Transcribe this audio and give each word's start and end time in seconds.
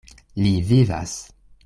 Li 0.45 0.53
vivas! 0.71 1.15